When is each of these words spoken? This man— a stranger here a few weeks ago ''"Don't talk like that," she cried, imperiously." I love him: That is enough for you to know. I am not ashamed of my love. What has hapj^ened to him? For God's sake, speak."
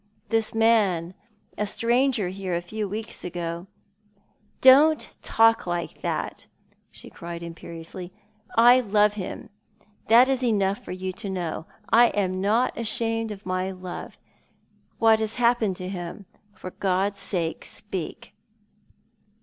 This 0.29 0.55
man— 0.55 1.13
a 1.59 1.67
stranger 1.67 2.29
here 2.29 2.55
a 2.55 2.61
few 2.63 2.89
weeks 2.89 3.23
ago 3.23 3.67
''"Don't 4.71 5.15
talk 5.21 5.67
like 5.67 6.01
that," 6.01 6.47
she 6.89 7.11
cried, 7.11 7.43
imperiously." 7.43 8.11
I 8.57 8.79
love 8.79 9.13
him: 9.13 9.51
That 10.07 10.27
is 10.27 10.43
enough 10.43 10.83
for 10.83 10.91
you 10.91 11.11
to 11.13 11.29
know. 11.29 11.67
I 11.93 12.07
am 12.17 12.41
not 12.41 12.75
ashamed 12.75 13.29
of 13.31 13.45
my 13.45 13.69
love. 13.69 14.17
What 14.97 15.19
has 15.19 15.35
hapj^ened 15.35 15.75
to 15.75 15.87
him? 15.87 16.25
For 16.55 16.71
God's 16.71 17.19
sake, 17.19 17.63
speak." 17.63 18.33